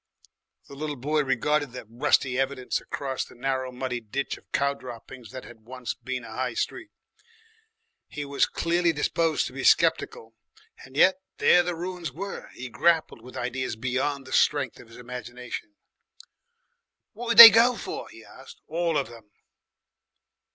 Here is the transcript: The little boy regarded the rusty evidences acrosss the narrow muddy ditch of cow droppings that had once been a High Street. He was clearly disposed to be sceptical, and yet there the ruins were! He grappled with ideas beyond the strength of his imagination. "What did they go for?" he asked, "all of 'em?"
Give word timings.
The 0.67 0.73
little 0.73 0.95
boy 0.95 1.23
regarded 1.23 1.73
the 1.73 1.85
rusty 1.85 2.39
evidences 2.39 2.81
acrosss 2.81 3.23
the 3.23 3.35
narrow 3.35 3.71
muddy 3.71 3.99
ditch 3.99 4.35
of 4.35 4.51
cow 4.51 4.73
droppings 4.73 5.29
that 5.29 5.43
had 5.43 5.59
once 5.65 5.93
been 5.93 6.23
a 6.23 6.31
High 6.33 6.55
Street. 6.55 6.89
He 8.07 8.25
was 8.25 8.47
clearly 8.47 8.93
disposed 8.93 9.45
to 9.45 9.53
be 9.53 9.63
sceptical, 9.63 10.33
and 10.83 10.97
yet 10.97 11.19
there 11.37 11.61
the 11.61 11.75
ruins 11.75 12.11
were! 12.11 12.49
He 12.55 12.67
grappled 12.67 13.21
with 13.21 13.37
ideas 13.37 13.75
beyond 13.75 14.25
the 14.25 14.33
strength 14.33 14.79
of 14.79 14.87
his 14.87 14.97
imagination. 14.97 15.75
"What 17.13 17.29
did 17.29 17.37
they 17.37 17.51
go 17.51 17.77
for?" 17.77 18.09
he 18.09 18.25
asked, 18.25 18.59
"all 18.65 18.97
of 18.97 19.07
'em?" 19.11 19.29